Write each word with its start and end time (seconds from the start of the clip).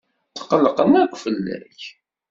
Tqellqen 0.35 0.93
akk 1.01 1.13
fell-ak. 1.23 1.79